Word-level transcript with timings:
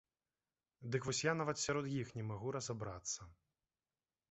Дык 0.95 1.01
вось 1.09 1.19
я 1.23 1.33
нават 1.41 1.61
сярод 1.65 1.91
іх 2.01 2.07
не 2.17 2.25
магу 2.33 2.57
разабрацца. 2.59 3.31